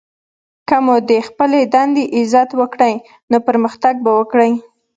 که 0.67 0.77
مو 0.85 0.95
د 1.09 1.11
خپلي 1.27 1.61
دندې 1.73 2.03
عزت 2.15 2.49
وکړئ! 2.59 2.93
نو 3.31 3.37
پرمختګ 3.47 3.95
به 4.03 4.11
وکړئ! 4.19 4.51